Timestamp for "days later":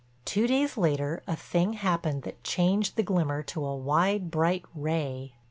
0.47-1.21